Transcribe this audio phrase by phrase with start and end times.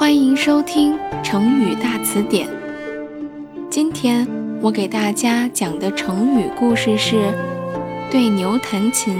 [0.00, 2.48] 欢迎收听成语大词典。
[3.68, 4.26] 今天
[4.62, 7.34] 我给大家讲的成语故事是
[8.10, 9.12] “对牛弹琴”。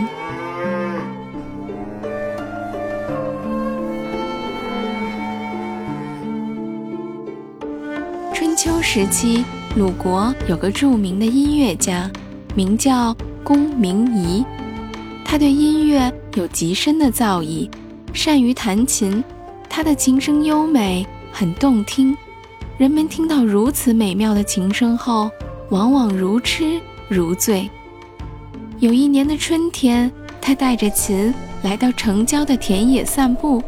[8.32, 9.44] 春秋时期，
[9.76, 12.10] 鲁国有个著名的音乐家，
[12.54, 14.42] 名叫公明仪。
[15.26, 17.70] 他对音乐有极深的造诣，
[18.14, 19.22] 善于弹琴。
[19.80, 22.14] 他的琴声优美，很动听。
[22.76, 25.30] 人们听到如此美妙的琴声后，
[25.70, 27.66] 往往如痴如醉。
[28.78, 33.62] 有一年的春天，他带着琴来到城郊的田野散步，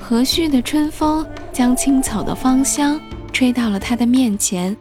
[0.00, 3.00] 和煦的春风将青草的芳香
[3.32, 4.76] 吹到了他的面前，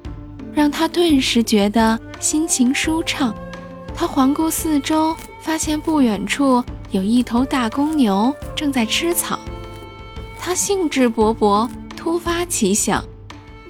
[0.51, 3.31] 让他顿时觉得心情舒畅。
[3.93, 9.37] 他环顾四周，发现不远处有一头大公牛正在吃草。
[10.39, 13.03] 他兴致勃勃，突发奇想，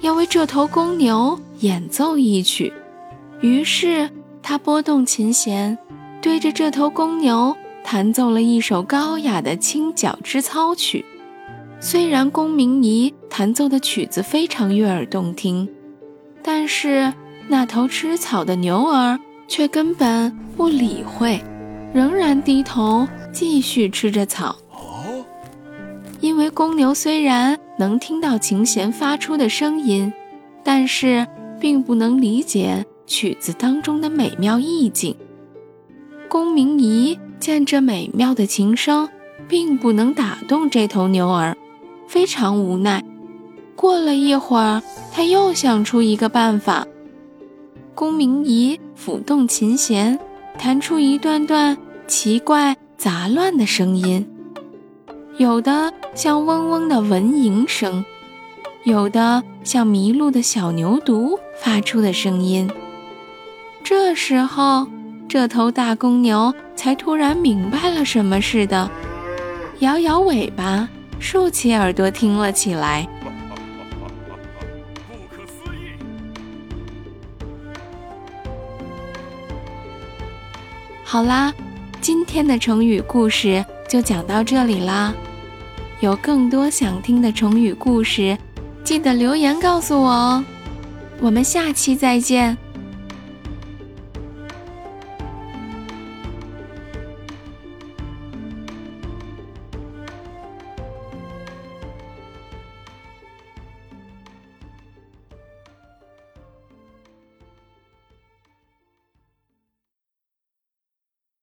[0.00, 2.72] 要为这头公牛演奏一曲。
[3.40, 4.08] 于是
[4.40, 5.76] 他拨动琴弦，
[6.22, 11.04] 对着这头公牛弹奏了一首高雅的清角之操曲。
[11.80, 15.68] 虽然公明仪弹奏的曲子非常悦耳动听，
[16.42, 17.12] 但是
[17.48, 19.18] 那头吃草的牛儿
[19.48, 21.42] 却根本不理会，
[21.92, 24.56] 仍然低头继续吃着草。
[26.40, 30.10] 因为公牛虽然能听到琴弦发出的声音，
[30.64, 31.26] 但是
[31.60, 35.14] 并不能理解曲子当中的美妙意境。
[36.30, 39.06] 公明仪见这美妙的琴声
[39.48, 41.54] 并不能打动这头牛儿，
[42.08, 43.04] 非常无奈。
[43.76, 46.86] 过了一会儿，他又想出一个办法。
[47.94, 50.18] 公明仪抚动琴弦，
[50.56, 54.26] 弹出一段段奇怪杂乱的声音。
[55.40, 58.04] 有的像嗡嗡的蚊蝇声，
[58.82, 62.70] 有的像迷路的小牛犊发出的声音。
[63.82, 64.86] 这时候，
[65.30, 68.90] 这头大公牛才突然明白了什么似的，
[69.78, 70.86] 摇摇尾巴，
[71.18, 73.08] 竖起耳朵听了起来。
[75.08, 75.96] 不可思议！
[81.02, 81.54] 好啦，
[82.02, 85.14] 今天的成语故事就讲到这里啦。
[86.00, 88.36] 有更多想听的成语故事，
[88.82, 90.44] 记得留言告诉我哦。
[91.20, 92.56] 我们下期再见。